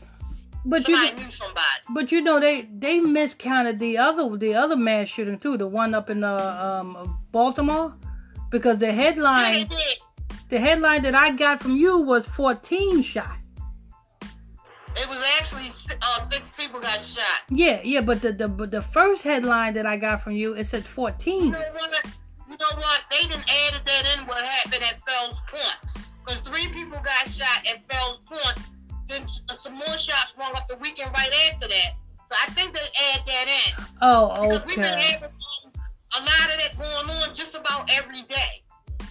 but 0.66 0.88
you 0.88 0.96
knew 1.14 1.30
somebody. 1.32 1.82
but 1.94 2.12
you 2.12 2.22
know 2.22 2.40
they 2.40 2.62
they 2.74 3.00
miscounted 3.02 3.78
the 3.80 3.98
other 3.98 4.38
the 4.38 4.54
other 4.56 4.78
mass 4.78 5.10
shooting 5.10 5.38
too, 5.38 5.58
the 5.58 5.68
one 5.68 5.94
up 5.94 6.10
in 6.10 6.24
uh, 6.24 6.82
um 6.82 7.20
Baltimore, 7.32 7.94
because 8.50 8.78
the 8.78 8.88
Yeah, 8.88 8.92
they 8.94 8.98
headline 9.04 9.68
did. 9.68 9.98
The 10.50 10.60
headline 10.60 11.02
that 11.04 11.16
I 11.16 11.32
got 11.32 11.62
from 11.62 11.76
you 11.76 12.00
was 12.00 12.28
14 12.28 13.02
shot. 13.02 13.38
It 14.96 15.10
was 15.10 15.24
actually 15.40 15.72
uh, 16.02 16.30
six 16.30 16.48
people 16.56 16.80
got 16.80 17.02
shot. 17.02 17.42
Yeah, 17.50 17.82
yeah, 17.84 18.02
but 18.02 18.22
the 18.22 18.32
the 18.32 18.48
the 18.48 18.82
first 18.82 19.24
headline 19.24 19.74
that 19.74 19.88
I 19.88 19.98
got 19.98 20.22
from 20.22 20.34
you 20.34 20.54
it 20.54 20.68
said 20.68 20.86
14. 20.86 21.46
You 21.46 21.52
14. 21.52 21.52
know 21.52 21.80
what? 21.80 22.06
You 22.48 22.58
know 22.58 22.78
what? 22.78 23.02
They 23.10 23.22
didn't 23.28 23.46
added 23.68 23.82
that 23.86 24.18
in 24.18 24.28
what 24.28 24.44
happened 24.44 24.84
at 24.84 25.02
Fells 25.08 25.36
Point. 25.50 26.06
Because 26.24 26.42
three 26.48 26.68
people 26.68 27.00
got 27.04 27.28
shot 27.28 27.66
at 27.66 27.82
Fells 27.92 28.20
Point. 28.28 28.60
Then 29.10 29.26
uh, 29.50 29.56
some 29.64 29.74
more 29.74 29.98
shots 29.98 30.36
rung 30.38 30.54
up 30.56 30.68
the 30.68 30.78
weekend 30.78 31.12
right 31.14 31.32
after 31.52 31.68
that. 31.68 31.94
So 32.30 32.36
I 32.42 32.52
think 32.52 32.74
they 32.74 32.80
add 32.80 33.22
that 33.26 33.48
in. 33.48 33.86
Oh, 34.02 34.32
okay. 34.32 34.50
Because 34.50 34.68
we've 34.68 34.76
been 34.76 34.84
having 34.86 35.24
um, 35.24 35.72
a 36.16 36.20
lot 36.20 36.52
of 36.52 36.60
that 36.60 36.78
going 36.78 37.18
on 37.18 37.36
just 37.36 37.56
about 37.56 37.90
every 37.92 38.22
day 38.24 38.63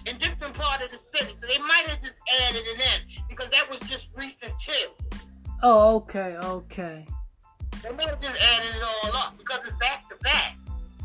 in 0.05 0.17
different 0.17 0.53
part 0.53 0.81
of 0.81 0.91
the 0.91 0.97
city. 0.97 1.33
So 1.39 1.47
they 1.47 1.59
might 1.59 1.85
have 1.87 2.01
just 2.01 2.19
added 2.43 2.63
it 2.65 2.79
in 2.79 3.23
because 3.29 3.49
that 3.49 3.69
was 3.69 3.79
just 3.89 4.09
recent 4.15 4.53
too. 4.59 5.17
Oh, 5.61 5.95
okay, 5.97 6.35
okay. 6.37 7.05
They 7.81 7.91
might 7.91 8.07
have 8.07 8.21
just 8.21 8.39
added 8.39 8.75
it 8.75 8.83
all 8.83 9.15
up 9.15 9.37
because 9.37 9.65
it's 9.65 9.75
back 9.77 10.09
to 10.09 10.15
back. 10.17 10.57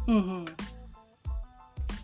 Mm 0.07 0.25
Mhm. 0.25 0.61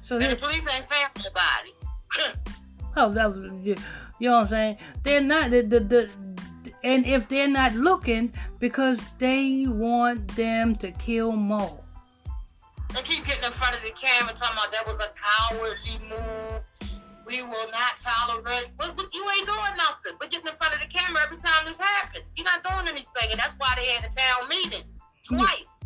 So 0.03 0.17
And 0.17 0.33
the 0.33 0.37
police 0.37 0.63
ain't 0.71 0.87
found 0.89 1.11
nobody. 1.17 2.39
oh, 2.97 3.11
that 3.13 3.35
was 3.35 3.67
you 3.67 3.77
know 4.21 4.35
what 4.37 4.41
I'm 4.43 4.47
saying? 4.47 4.79
They're 5.03 5.21
not 5.21 5.51
the 5.51 5.63
the, 5.63 5.81
the 5.81 6.11
and 6.85 7.07
if 7.07 7.29
they're 7.29 7.49
not 7.49 7.75
looking 7.75 8.33
because 8.59 8.99
they 9.19 9.67
want 9.67 10.29
them 10.37 10.77
to 10.77 10.91
kill 10.93 11.33
more. 11.33 11.83
They 12.93 13.03
keep 13.03 13.27
getting 13.27 13.45
in 13.45 13.53
front 13.53 13.75
of 13.75 13.83
the 13.83 13.91
camera 13.91 14.35
talking 14.35 14.57
about 14.57 14.71
that 14.71 14.87
was 14.87 14.97
a 15.03 15.11
cowardly 15.19 15.99
move. 16.09 16.54
We 17.27 17.43
will 17.43 17.71
not 17.71 17.99
tolerate. 18.03 18.71
But, 18.79 18.97
but 18.97 19.07
you 19.15 19.25
ain't 19.37 19.47
doing 19.47 19.77
nothing. 19.77 20.17
But 20.21 20.31
getting 20.31 20.49
in 20.49 20.57
front 20.57 20.75
of 20.75 20.81
the 20.81 20.87
camera 20.87 21.23
every 21.25 21.39
time 21.39 21.65
this 21.67 21.79
happens. 21.79 22.25
You're 22.37 22.45
not 22.45 22.63
doing 22.65 22.89
anything. 22.89 23.31
And 23.31 23.39
that's 23.39 23.55
why 23.59 23.75
they 23.77 23.87
had 23.87 24.11
a 24.11 24.15
town 24.15 24.49
meeting 24.49 24.85
twice. 25.25 25.81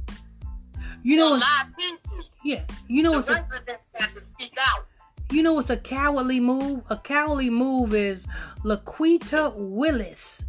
You 1.02 1.16
know 1.16 1.28
a 1.28 1.30
what's 1.33 1.42
lot 1.42 1.68
of 1.68 1.76
people. 1.76 2.18
yeah, 2.45 2.64
you 2.88 3.02
know 3.02 3.12
The 3.12 3.16
what's 3.18 3.28
a, 3.28 3.33
residents 3.50 3.90
have 3.95 4.14
to 4.14 4.21
speak 4.21 4.52
out. 4.61 4.87
you 5.30 5.42
know 5.45 5.52
what's 5.54 5.71
a 5.71 5.76
cowardly 5.76 6.40
move? 6.40 6.83
A 6.90 6.97
cowardly 6.97 7.50
move 7.50 7.95
is 7.95 8.26
Laquita 8.64 9.54
Willis. 9.57 10.45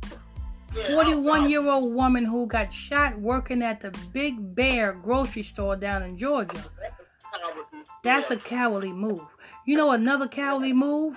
41 0.88 1.42
oh, 1.42 1.48
year 1.48 1.68
old 1.68 1.94
woman 1.94 2.26
who 2.26 2.46
got 2.48 2.72
shot 2.74 3.18
working 3.20 3.62
at 3.64 3.80
the 3.82 3.92
Big 4.12 4.56
Bear 4.56 4.94
grocery 4.94 5.44
store 5.44 5.76
down 5.76 6.04
in 6.04 6.18
Georgia. 6.18 6.64
That's 8.04 8.30
a 8.32 8.38
cowardly 8.38 8.92
move. 8.92 9.26
You 9.70 9.78
know 9.78 9.92
another 9.92 10.28
cowardly 10.28 10.74
move? 10.74 11.16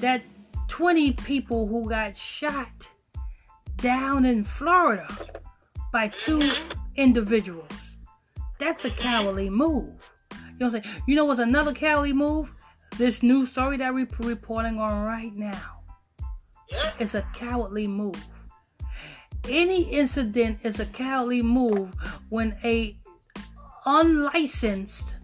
That 0.00 0.22
20 0.68 1.12
people 1.12 1.66
who 1.66 1.88
got 1.88 2.14
shot 2.14 2.86
down 3.78 4.26
in 4.26 4.44
Florida 4.44 5.08
by 5.90 6.08
2 6.08 6.52
individuals. 6.96 7.70
That's 8.58 8.84
a 8.84 8.90
cowardly 8.90 9.48
move. 9.48 10.12
You 10.30 10.36
know 10.58 10.66
what 10.66 10.74
I'm 10.74 10.82
saying? 10.82 11.02
You 11.06 11.16
know 11.16 11.24
what's 11.24 11.40
another 11.40 11.72
cowardly 11.72 12.12
move? 12.12 12.52
This 12.98 13.22
new 13.22 13.46
story 13.46 13.78
that 13.78 13.94
we're 13.94 14.06
reporting 14.18 14.78
on 14.78 15.06
right 15.06 15.34
now. 15.34 15.80
It's 16.98 17.14
a 17.14 17.22
cowardly 17.32 17.86
move. 17.86 18.22
Any 19.48 19.84
incident 19.90 20.58
is 20.64 20.80
a 20.80 20.84
cowardly 20.84 21.40
move 21.40 21.94
when 22.28 22.58
a 22.62 22.98
unlicensed 23.86 25.14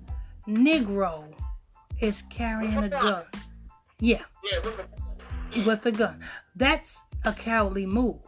Negro 0.48 1.36
is 2.00 2.22
carrying 2.30 2.76
a 2.76 2.88
gun. 2.88 3.24
Yeah, 3.98 4.22
Yeah, 4.44 4.58
with 4.64 4.76
the- 4.76 5.62
with 5.64 5.86
a 5.86 5.92
gun. 5.92 6.22
That's 6.54 7.02
a 7.24 7.32
cowardly 7.32 7.86
move. 7.86 8.18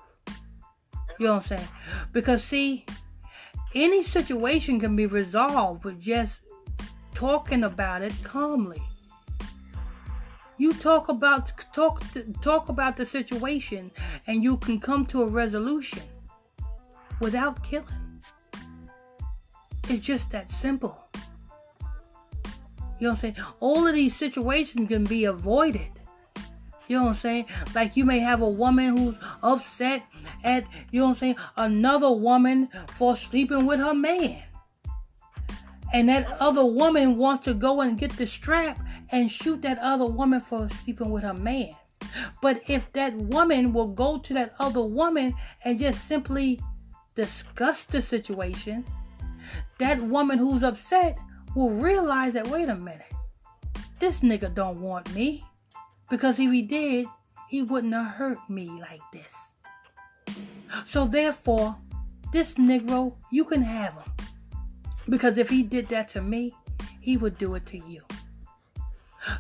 You 1.19 1.27
know 1.27 1.35
what 1.35 1.43
I'm 1.43 1.59
saying? 1.59 1.69
Because 2.13 2.43
see, 2.45 2.87
any 3.75 4.03
situation 4.03 4.81
can 4.81 4.97
be 4.97 5.07
resolved 5.07 5.85
with 5.85 6.01
just 6.01 6.41
talking 7.15 7.65
about 7.65 8.03
it 8.03 8.15
calmly. 8.23 8.83
You 10.57 10.73
talk 10.73 11.09
about 11.09 11.53
talk 11.75 12.03
talk 12.41 12.69
about 12.69 12.97
the 12.97 13.05
situation 13.07 13.91
and 14.27 14.43
you 14.43 14.57
can 14.57 14.81
come 14.81 15.05
to 15.07 15.23
a 15.23 15.27
resolution 15.27 16.03
without 17.21 17.63
killing. 17.63 18.23
It's 19.89 20.05
just 20.05 20.31
that 20.31 20.51
simple. 20.51 21.08
You 22.99 23.07
know 23.07 23.11
what 23.11 23.25
I'm 23.25 23.35
saying? 23.35 23.37
All 23.61 23.87
of 23.87 23.95
these 23.95 24.17
situations 24.17 24.89
can 24.89 25.05
be 25.05 25.25
avoided. 25.25 25.91
You 26.89 26.97
know 26.97 27.05
what 27.05 27.11
I'm 27.11 27.17
saying? 27.17 27.47
Like 27.75 27.97
you 27.97 28.05
may 28.05 28.19
have 28.19 28.41
a 28.41 28.49
woman 28.49 28.97
who's 28.97 29.17
upset 29.43 30.05
at, 30.43 30.65
you 30.91 31.01
know 31.01 31.07
what 31.07 31.11
I'm 31.13 31.17
saying, 31.17 31.37
another 31.57 32.11
woman 32.11 32.69
for 32.97 33.15
sleeping 33.15 33.67
with 33.67 33.79
her 33.79 33.95
man. 33.95 34.43
And 35.93 36.09
that 36.09 36.27
other 36.41 36.65
woman 36.65 37.17
wants 37.17 37.45
to 37.45 37.55
go 37.55 37.83
and 37.83 37.99
get 37.99 38.13
the 38.13 38.27
strap 38.27 38.79
and 39.13 39.31
shoot 39.31 39.63
that 39.63 39.79
other 39.79 40.07
woman 40.07 40.41
for 40.41 40.69
sleeping 40.69 41.11
with 41.11 41.23
her 41.23 41.35
man. 41.35 41.75
But 42.41 42.63
if 42.69 42.91
that 42.93 43.15
woman 43.15 43.73
will 43.73 43.89
go 43.89 44.19
to 44.19 44.35
that 44.35 44.55
other 44.59 44.83
woman 44.83 45.35
and 45.65 45.79
just 45.79 46.07
simply 46.07 46.61
discuss 47.15 47.85
the 47.85 48.01
situation, 48.01 48.85
that 49.79 50.01
woman 50.03 50.39
who's 50.39 50.63
upset 50.63 51.19
will 51.59 51.71
realize 51.71 52.33
that 52.35 52.47
wait 52.47 52.69
a 52.69 52.75
minute, 52.75 53.13
this 53.99 54.21
nigga 54.21 54.55
don't 54.55 54.81
want 54.81 55.13
me. 55.15 55.45
Because 56.09 56.39
if 56.39 56.51
he 56.53 56.63
did, 56.63 57.07
he 57.49 57.63
wouldn't 57.63 57.93
have 57.93 58.15
hurt 58.15 58.39
me 58.49 58.69
like 58.81 59.03
this. 59.13 59.35
So 60.87 61.07
therefore, 61.07 61.77
this 62.33 62.55
Negro, 62.55 63.15
you 63.31 63.45
can 63.45 63.63
have 63.63 63.95
him. 63.95 64.13
Because 65.09 65.37
if 65.37 65.49
he 65.49 65.63
did 65.63 65.89
that 65.89 66.09
to 66.11 66.23
me, 66.23 66.55
he 67.01 67.17
would 67.17 67.37
do 67.39 67.55
it 67.57 67.67
to 67.67 67.79
you. 67.79 68.03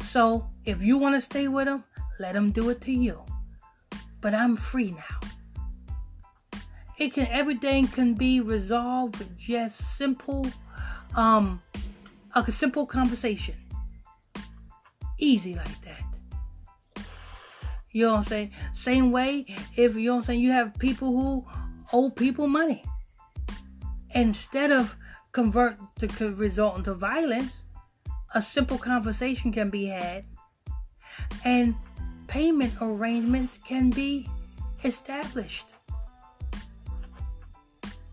So 0.08 0.48
if 0.64 0.82
you 0.82 0.98
want 0.98 1.14
to 1.14 1.20
stay 1.20 1.48
with 1.48 1.68
him, 1.68 1.84
let 2.18 2.34
him 2.34 2.50
do 2.50 2.68
it 2.70 2.80
to 2.82 2.92
you. 2.92 3.22
But 4.20 4.34
I'm 4.34 4.56
free 4.56 4.90
now. 4.90 6.60
It 6.98 7.12
can 7.12 7.28
everything 7.28 7.86
can 7.86 8.14
be 8.14 8.40
resolved 8.40 9.18
with 9.18 9.38
just 9.38 9.96
simple 9.96 10.46
um 11.14 11.60
a 12.46 12.52
simple 12.52 12.86
conversation. 12.86 13.56
Easy 15.18 15.56
like 15.56 15.80
that. 15.82 17.04
You 17.90 18.04
know 18.04 18.12
what 18.12 18.18
I'm 18.18 18.24
saying? 18.24 18.52
Same 18.74 19.10
way, 19.10 19.46
if 19.76 19.96
you 19.96 20.04
know 20.04 20.16
what 20.16 20.18
I'm 20.20 20.24
saying, 20.26 20.40
you 20.40 20.52
have 20.52 20.78
people 20.78 21.08
who 21.08 21.46
owe 21.92 22.10
people 22.10 22.46
money. 22.46 22.84
Instead 24.14 24.70
of 24.70 24.94
convert 25.32 25.78
to 25.96 26.34
result 26.34 26.76
into 26.78 26.94
violence, 26.94 27.52
a 28.34 28.42
simple 28.42 28.78
conversation 28.78 29.50
can 29.52 29.70
be 29.70 29.86
had 29.86 30.24
and 31.44 31.74
payment 32.26 32.74
arrangements 32.80 33.58
can 33.66 33.90
be 33.90 34.28
established. 34.84 35.74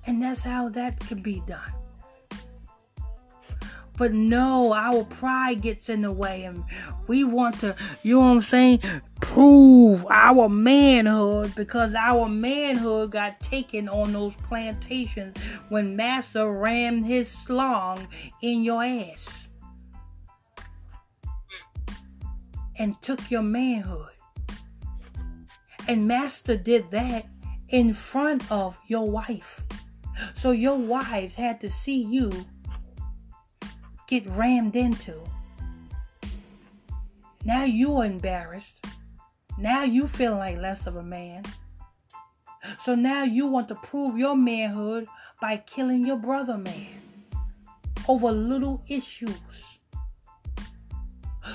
And 0.07 0.21
that's 0.21 0.41
how 0.41 0.69
that 0.69 0.99
can 0.99 1.21
be 1.21 1.41
done. 1.45 1.73
But 3.97 4.13
no, 4.13 4.73
our 4.73 5.03
pride 5.03 5.61
gets 5.61 5.89
in 5.89 6.01
the 6.01 6.11
way, 6.11 6.43
and 6.43 6.63
we 7.07 7.23
want 7.23 7.59
to, 7.61 7.75
you 8.03 8.15
know 8.15 8.21
what 8.21 8.27
I'm 8.27 8.41
saying, 8.41 8.81
prove 9.21 10.05
our 10.09 10.49
manhood 10.49 11.53
because 11.55 11.93
our 11.95 12.27
manhood 12.27 13.11
got 13.11 13.39
taken 13.39 13.87
on 13.87 14.13
those 14.13 14.35
plantations 14.35 15.37
when 15.69 15.95
Master 15.95 16.51
rammed 16.51 17.05
his 17.05 17.29
slong 17.29 18.07
in 18.41 18.63
your 18.63 18.83
ass 18.83 19.27
and 22.77 23.01
took 23.01 23.31
your 23.31 23.43
manhood. 23.43 24.09
And 25.87 26.07
Master 26.07 26.57
did 26.57 26.91
that 26.91 27.27
in 27.69 27.93
front 27.93 28.51
of 28.51 28.77
your 28.87 29.09
wife. 29.09 29.63
So 30.35 30.51
your 30.51 30.77
wives 30.77 31.35
had 31.35 31.61
to 31.61 31.69
see 31.69 32.03
you 32.03 32.45
get 34.07 34.25
rammed 34.27 34.75
into. 34.75 35.19
Now 37.43 37.63
you're 37.63 38.05
embarrassed. 38.05 38.85
Now 39.57 39.83
you 39.83 40.07
feel 40.07 40.35
like 40.35 40.57
less 40.57 40.87
of 40.87 40.95
a 40.95 41.03
man. 41.03 41.43
So 42.83 42.95
now 42.95 43.23
you 43.23 43.47
want 43.47 43.67
to 43.69 43.75
prove 43.75 44.17
your 44.17 44.35
manhood 44.35 45.07
by 45.39 45.57
killing 45.57 46.05
your 46.05 46.17
brother 46.17 46.57
man 46.57 47.01
over 48.07 48.31
little 48.31 48.83
issues. 48.89 49.39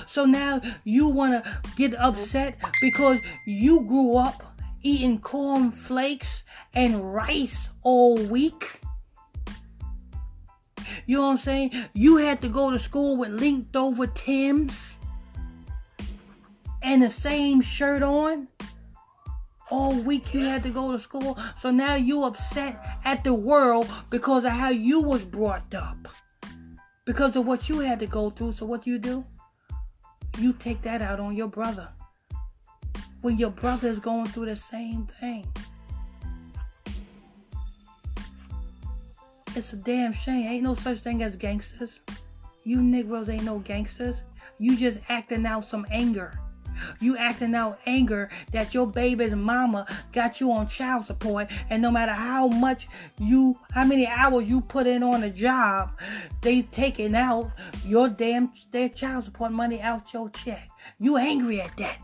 So 0.07 0.25
now 0.25 0.61
you 0.83 1.07
want 1.07 1.43
to 1.43 1.61
get 1.75 1.93
upset 1.95 2.57
because 2.81 3.19
you 3.45 3.81
grew 3.81 4.15
up 4.15 4.43
eating 4.83 5.19
corn 5.19 5.71
flakes 5.71 6.43
and 6.73 7.13
rice 7.13 7.69
all 7.83 8.17
week. 8.17 8.80
You 11.05 11.17
know 11.17 11.27
what 11.27 11.31
I'm 11.31 11.37
saying? 11.37 11.71
You 11.93 12.17
had 12.17 12.41
to 12.41 12.49
go 12.49 12.71
to 12.71 12.79
school 12.79 13.17
with 13.17 13.29
linked 13.29 13.75
over 13.75 14.07
Tims 14.07 14.95
and 16.81 17.01
the 17.01 17.09
same 17.09 17.61
shirt 17.61 18.03
on. 18.03 18.47
All 19.69 19.93
week 19.93 20.33
you 20.33 20.41
had 20.41 20.63
to 20.63 20.69
go 20.69 20.91
to 20.91 20.99
school. 20.99 21.37
So 21.59 21.71
now 21.71 21.95
you 21.95 22.23
upset 22.23 22.99
at 23.05 23.23
the 23.23 23.33
world 23.33 23.89
because 24.09 24.43
of 24.43 24.51
how 24.51 24.69
you 24.69 25.01
was 25.01 25.23
brought 25.23 25.73
up. 25.73 26.07
Because 27.05 27.35
of 27.35 27.45
what 27.45 27.69
you 27.69 27.79
had 27.79 27.99
to 27.99 28.07
go 28.07 28.29
through. 28.29 28.53
So 28.53 28.65
what 28.65 28.83
do 28.83 28.91
you 28.91 28.99
do? 28.99 29.25
You 30.37 30.53
take 30.53 30.81
that 30.83 31.01
out 31.01 31.19
on 31.19 31.35
your 31.35 31.47
brother. 31.47 31.89
When 33.21 33.37
your 33.37 33.51
brother 33.51 33.87
is 33.87 33.99
going 33.99 34.25
through 34.25 34.47
the 34.47 34.55
same 34.55 35.05
thing. 35.05 35.47
It's 39.53 39.73
a 39.73 39.75
damn 39.75 40.13
shame. 40.13 40.47
Ain't 40.47 40.63
no 40.63 40.75
such 40.75 40.99
thing 40.99 41.23
as 41.23 41.35
gangsters. 41.35 41.99
You 42.63 42.81
Negroes 42.81 43.27
ain't 43.27 43.43
no 43.43 43.59
gangsters. 43.59 44.23
You 44.59 44.77
just 44.77 44.99
acting 45.09 45.45
out 45.45 45.65
some 45.65 45.85
anger. 45.91 46.39
You 46.99 47.17
acting 47.17 47.53
out 47.53 47.79
anger 47.85 48.29
that 48.53 48.73
your 48.73 48.87
baby's 48.87 49.35
mama 49.35 49.85
got 50.13 50.39
you 50.39 50.51
on 50.51 50.67
child 50.67 51.05
support, 51.05 51.49
and 51.69 51.81
no 51.81 51.91
matter 51.91 52.13
how 52.13 52.47
much 52.47 52.87
you, 53.19 53.57
how 53.71 53.85
many 53.85 54.07
hours 54.07 54.49
you 54.49 54.61
put 54.61 54.87
in 54.87 55.03
on 55.03 55.23
a 55.23 55.29
job, 55.29 55.91
they 56.41 56.63
taking 56.63 57.13
out 57.13 57.51
your 57.85 58.09
damn 58.09 58.51
their 58.71 58.89
child 58.89 59.25
support 59.25 59.51
money 59.51 59.81
out 59.81 60.13
your 60.13 60.29
check. 60.29 60.69
You 60.99 61.17
angry 61.17 61.61
at 61.61 61.75
that? 61.77 61.99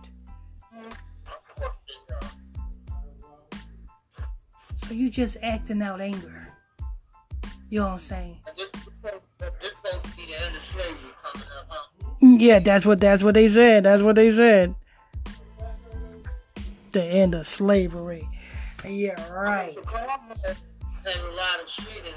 So 4.87 4.93
you 4.93 5.09
just 5.09 5.37
acting 5.41 5.81
out 5.81 6.01
anger. 6.01 6.36
You 7.69 7.79
know 7.81 7.87
what 7.87 7.93
I'm 7.93 7.99
saying? 7.99 8.37
Yeah, 12.21 12.59
that's 12.59 12.85
what 12.85 12.99
that's 12.99 13.23
what 13.23 13.33
they 13.33 13.49
said. 13.49 13.83
That's 13.83 14.01
what 14.01 14.15
they 14.15 14.35
said. 14.35 14.73
The 16.91 17.03
end 17.03 17.35
of 17.35 17.45
slavery. 17.45 18.27
Yeah, 18.87 19.15
right. 19.31 19.75
A 19.75 19.81
lot 19.81 21.59
of 21.61 21.77
and 21.87 22.15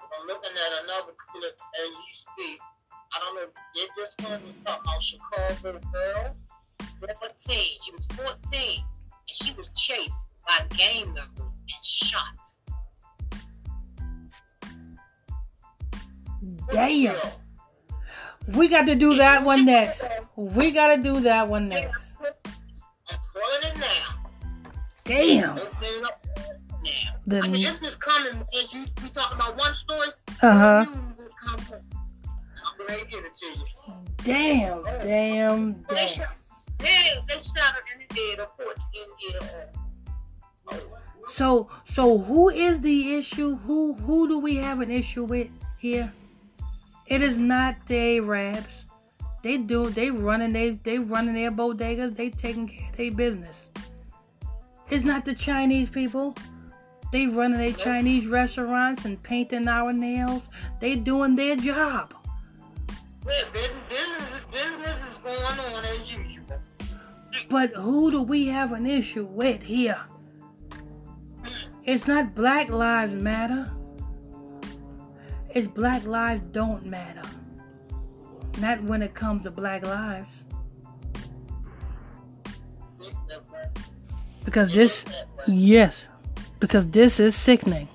I'm 0.00 0.26
looking 0.26 0.50
at 0.50 0.84
another 0.84 1.12
clip 1.16 1.54
as 1.54 1.88
you 1.88 2.14
speak. 2.14 2.60
I 3.14 3.18
don't 3.20 3.34
know. 3.34 3.46
Did 3.74 3.90
this 3.96 4.14
one 4.22 4.42
was 4.42 4.54
talking 4.64 4.82
about 4.84 5.02
Chicago 5.02 5.80
girl, 5.92 6.36
14. 7.00 7.58
She 7.84 7.92
was 7.92 8.06
14, 8.14 8.30
and 8.52 8.82
she 9.32 9.52
was 9.54 9.68
chased 9.76 10.10
by 10.46 10.64
gang 10.76 11.06
members 11.06 11.38
and 11.38 11.84
shot. 11.84 12.45
Damn. 16.70 17.16
We 18.48 18.68
got 18.68 18.86
to 18.86 18.94
do 18.94 19.16
that 19.16 19.44
one 19.44 19.64
next. 19.64 20.04
We 20.36 20.70
got 20.70 20.94
to 20.94 21.02
do 21.02 21.20
that 21.20 21.48
one 21.48 21.68
next. 21.68 21.98
I'm 22.20 23.18
pulling 23.32 23.72
it 23.74 23.78
now. 23.78 24.14
Damn. 25.04 25.58
Opening 25.58 26.04
up 26.04 26.26
now. 26.82 26.90
The- 27.26 27.40
I 27.40 27.48
mean, 27.48 27.62
this 27.64 27.80
is 27.82 27.96
coming 27.96 28.42
as 28.60 28.72
you 28.72 28.84
we 29.02 29.08
talk 29.10 29.34
about 29.34 29.56
one 29.58 29.74
story. 29.74 30.08
News 30.42 30.88
is 31.24 31.32
coming. 31.34 31.82
I'm 32.64 32.86
ready 32.88 33.02
to 33.02 33.08
give 33.08 33.24
it 33.24 33.36
to 33.36 33.46
you. 33.46 33.64
Damn, 34.24 34.82
damn, 35.00 35.84
They 35.88 35.94
damn. 35.94 36.08
shot, 36.08 36.36
they, 36.78 37.14
they 37.28 37.34
shot 37.34 37.74
her 37.74 37.82
in 37.94 38.06
the 38.08 38.14
head, 38.14 38.38
a 38.40 38.48
14 38.56 38.74
year 39.28 39.38
old. 40.72 40.80
So, 41.28 41.68
so 41.84 42.18
who 42.18 42.48
is 42.50 42.80
the 42.80 43.14
issue? 43.14 43.54
Who, 43.56 43.94
who 43.94 44.26
do 44.28 44.38
we 44.40 44.56
have 44.56 44.80
an 44.80 44.90
issue 44.90 45.24
with 45.24 45.48
here? 45.78 46.12
It 47.06 47.22
is 47.22 47.38
not 47.38 47.76
the 47.86 48.18
Arabs. 48.18 48.84
They 49.42 49.58
do. 49.58 49.88
They 49.90 50.10
running. 50.10 50.52
They 50.52 50.70
they 50.70 50.98
running 50.98 51.34
their 51.34 51.52
bodegas. 51.52 52.16
They 52.16 52.30
taking 52.30 52.68
care 52.68 52.90
of 52.90 52.96
their 52.96 53.12
business. 53.12 53.68
It's 54.90 55.04
not 55.04 55.24
the 55.24 55.34
Chinese 55.34 55.88
people. 55.88 56.34
They 57.12 57.26
running 57.28 57.58
their 57.58 57.72
Chinese 57.72 58.26
restaurants 58.26 59.04
and 59.04 59.22
painting 59.22 59.68
our 59.68 59.92
nails. 59.92 60.48
They 60.80 60.96
doing 60.96 61.36
their 61.36 61.56
job. 61.56 62.12
Yeah, 63.26 63.42
business, 63.52 63.72
business, 63.88 64.42
business 64.52 64.96
is 65.12 65.18
going 65.18 65.60
on 65.60 65.84
as 65.84 66.10
usual. 66.10 66.60
But 67.48 67.70
who 67.74 68.10
do 68.10 68.22
we 68.22 68.46
have 68.48 68.72
an 68.72 68.86
issue 68.86 69.24
with 69.24 69.62
here? 69.62 70.00
Hmm. 71.42 71.48
It's 71.84 72.06
not 72.06 72.34
Black 72.34 72.68
Lives 72.68 73.14
Matter. 73.14 73.72
It's 75.56 75.66
Black 75.66 76.04
Lives 76.04 76.42
Don't 76.52 76.84
Matter. 76.84 77.22
Not 78.58 78.82
when 78.82 79.00
it 79.00 79.14
comes 79.14 79.44
to 79.44 79.50
Black 79.50 79.86
Lives. 79.86 80.44
See, 83.00 83.10
that 83.26 83.50
way. 83.50 83.64
Because 84.44 84.74
this, 84.74 85.06
yes, 85.46 86.04
because 86.60 86.86
this 86.88 87.18
is 87.18 87.34
sickening. 87.34 87.88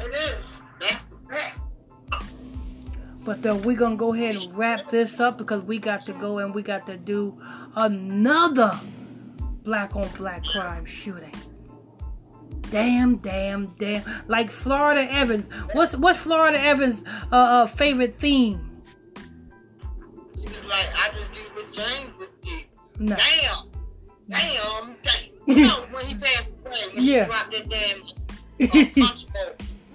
It 0.00 0.12
is. 0.12 0.44
Back 0.80 1.08
to 1.08 1.16
back. 1.28 1.60
But 3.24 3.46
uh, 3.46 3.54
we're 3.54 3.76
going 3.76 3.92
to 3.92 3.96
go 3.96 4.12
ahead 4.12 4.34
and 4.34 4.58
wrap 4.58 4.90
this 4.90 5.20
up 5.20 5.38
because 5.38 5.62
we 5.62 5.78
got 5.78 6.04
to 6.06 6.12
go 6.14 6.38
and 6.38 6.52
we 6.52 6.62
got 6.62 6.84
to 6.86 6.96
do 6.96 7.40
another 7.76 8.76
black 9.62 9.94
on 9.94 10.08
black 10.16 10.44
crime 10.46 10.84
shooting. 10.84 11.32
Damn, 12.70 13.16
damn, 13.16 13.66
damn. 13.78 14.02
Like 14.28 14.50
Florida 14.50 15.10
Evans. 15.12 15.48
What's 15.72 15.96
what's 15.96 16.18
Florida 16.18 16.60
Evans' 16.60 17.02
uh, 17.32 17.36
uh, 17.36 17.66
favorite 17.66 18.18
theme? 18.18 18.82
She 20.36 20.42
was 20.44 20.64
like, 20.68 20.86
I 20.94 21.08
just 21.08 21.32
do 21.32 21.40
what 21.54 21.72
James 21.72 22.10
would 22.18 22.28
do. 22.42 22.58
No. 22.98 23.16
Damn. 23.16 23.70
Damn. 24.28 24.96
Damn. 25.02 25.14
You 25.48 25.66
know, 25.66 25.86
when 25.92 26.04
he 26.04 26.14
passed 26.14 26.50
away, 26.66 26.76
when 26.92 27.02
Yeah. 27.02 27.24
she 27.24 27.30
dropped 27.30 27.52
that 27.52 27.68
damn 27.70 28.00
uh, 28.02 28.04
he 28.60 28.66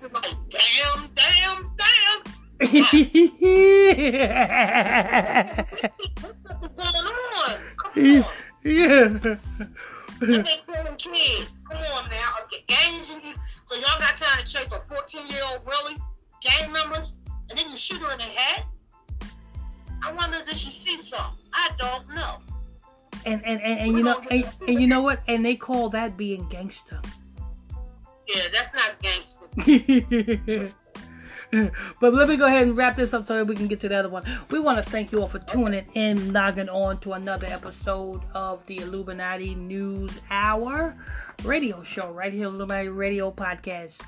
was 0.02 0.12
like, 0.16 0.34
damn, 0.50 1.10
damn, 1.14 1.70
damn. 1.78 2.22
What's 6.60 6.74
going 6.74 6.96
on? 6.96 7.54
Come 7.78 8.24
on. 8.24 8.32
yeah. 8.64 9.36
Let 10.28 10.46
me 10.46 10.74
them 10.74 10.96
kids. 10.98 11.62
Come 11.70 11.82
on 11.94 12.10
now. 12.10 12.34
Okay, 12.44 12.64
gangs 12.68 13.08
and 13.12 13.24
you. 13.24 13.34
So 13.70 13.76
y'all 13.76 14.00
got 14.00 14.18
time 14.18 14.44
to 14.44 14.48
chase 14.48 14.68
a 14.72 14.80
14 14.80 15.28
year 15.28 15.42
old 15.52 15.62
really 15.66 15.98
gang 16.42 16.72
members, 16.72 17.12
and 17.50 17.58
then 17.58 17.70
you 17.70 17.78
shoot 17.78 18.00
her 18.00 18.12
in 18.12 18.18
the 18.18 18.24
head. 18.24 18.64
I 20.06 20.12
wonder 20.14 20.40
did 20.46 20.58
she 20.58 20.70
see 20.70 20.98
something? 20.98 21.46
I 21.54 21.70
don't 21.78 22.08
know. 22.14 22.38
And, 23.26 23.42
and, 23.46 23.62
and, 23.62 23.80
and 23.80 23.98
you 23.98 24.04
know 24.04 24.22
and, 24.30 24.46
and 24.68 24.82
you 24.82 24.88
know 24.88 25.02
what? 25.02 25.22
And 25.28 25.46
they 25.46 25.56
call 25.56 25.90
that 25.90 26.18
being 26.18 26.48
gangster. 26.50 27.00
Yeah, 28.28 28.44
that's 28.52 28.74
not 28.74 29.00
gangster. 29.02 30.74
but 32.00 32.14
let 32.14 32.28
me 32.28 32.36
go 32.36 32.48
ahead 32.48 32.68
and 32.68 32.76
wrap 32.76 32.96
this 32.96 33.14
up 33.14 33.28
so 33.28 33.36
that 33.36 33.46
we 33.46 33.56
can 33.56 33.68
get 33.68 33.80
to 33.82 33.90
the 33.90 33.96
other 33.96 34.10
one. 34.10 34.24
We 34.50 34.60
want 34.60 34.84
to 34.84 34.90
thank 34.90 35.12
you 35.12 35.22
all 35.22 35.28
for 35.28 35.40
tuning 35.40 35.86
in, 35.94 36.34
logging 36.34 36.70
on 36.70 37.00
to 37.02 37.14
another 37.14 37.48
episode 37.48 38.22
of 38.34 38.66
the 38.66 38.78
Illuminati 38.80 39.54
News 39.54 40.20
Hour 40.32 40.98
radio 41.44 41.84
show 41.84 42.10
right 42.12 42.34
here, 42.34 42.46
Illuminati 42.46 42.90
Radio 42.90 43.32
Podcast. 43.32 44.02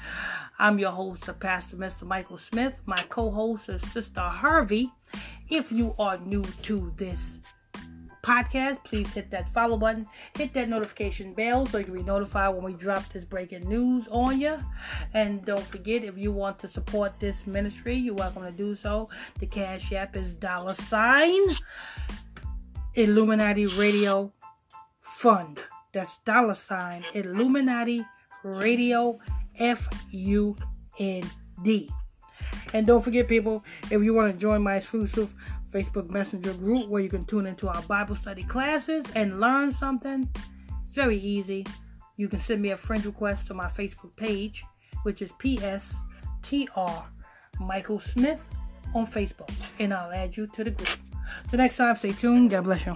I'm 0.57 0.79
your 0.79 0.91
host, 0.91 1.29
Pastor 1.39 1.75
Mr. 1.75 2.03
Michael 2.03 2.37
Smith. 2.37 2.79
My 2.85 3.03
co-host 3.09 3.69
is 3.69 3.81
Sister 3.91 4.21
Harvey. 4.21 4.91
If 5.49 5.71
you 5.71 5.93
are 5.99 6.17
new 6.17 6.43
to 6.63 6.91
this 6.97 7.39
podcast, 8.25 8.83
please 8.83 9.13
hit 9.13 9.29
that 9.29 9.47
follow 9.49 9.77
button, 9.77 10.07
hit 10.35 10.51
that 10.53 10.67
notification 10.67 11.31
bell 11.33 11.67
so 11.67 11.77
you 11.77 11.83
can 11.83 11.93
be 11.93 12.01
notified 12.01 12.55
when 12.55 12.63
we 12.63 12.73
drop 12.73 13.07
this 13.09 13.23
breaking 13.23 13.69
news 13.69 14.07
on 14.09 14.41
you. 14.41 14.57
And 15.13 15.45
don't 15.45 15.65
forget, 15.67 16.03
if 16.03 16.17
you 16.17 16.31
want 16.31 16.59
to 16.61 16.67
support 16.67 17.19
this 17.19 17.45
ministry, 17.45 17.93
you're 17.93 18.15
welcome 18.15 18.43
to 18.43 18.51
do 18.51 18.73
so. 18.73 19.09
The 19.37 19.45
Cash 19.45 19.91
App 19.93 20.15
is 20.15 20.33
dollar 20.33 20.73
sign 20.73 21.39
Illuminati 22.95 23.67
Radio 23.67 24.33
Fund. 25.01 25.59
That's 25.93 26.17
dollar 26.25 26.55
sign 26.55 27.05
Illuminati 27.13 28.03
Radio 28.43 29.19
F 29.59 29.87
U 30.11 30.57
N 30.97 31.23
D. 31.63 31.91
And 32.73 32.85
don't 32.85 33.01
forget, 33.01 33.27
people, 33.27 33.63
if 33.91 34.03
you 34.03 34.13
want 34.13 34.33
to 34.33 34.37
join 34.37 34.61
my 34.61 34.77
exclusive 34.77 35.33
Facebook 35.75 36.09
Messenger 36.09 36.53
group 36.53 36.87
where 36.87 37.01
you 37.01 37.09
can 37.09 37.25
tune 37.25 37.45
into 37.45 37.67
our 37.67 37.81
Bible 37.81 38.15
study 38.15 38.43
classes 38.43 39.05
and 39.13 39.41
learn 39.41 39.73
something, 39.73 40.29
it's 40.33 40.95
very 40.95 41.17
easy. 41.17 41.65
You 42.15 42.29
can 42.29 42.39
send 42.39 42.61
me 42.61 42.69
a 42.69 42.77
friend 42.77 43.05
request 43.05 43.47
to 43.47 43.53
my 43.53 43.67
Facebook 43.67 44.15
page, 44.15 44.63
which 45.03 45.21
is 45.21 45.33
PSTR 45.33 47.03
Michael 47.59 47.99
Smith 47.99 48.47
on 48.93 49.05
Facebook, 49.05 49.51
and 49.79 49.93
I'll 49.93 50.13
add 50.13 50.37
you 50.37 50.47
to 50.47 50.63
the 50.63 50.71
group. 50.71 50.97
So 51.49 51.57
next 51.57 51.75
time, 51.75 51.97
stay 51.97 52.13
tuned. 52.13 52.51
God 52.51 52.63
bless 52.63 52.85
you. 52.85 52.95